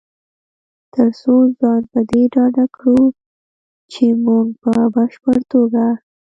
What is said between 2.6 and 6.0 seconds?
کړو چې مونږ په بشپړ توګه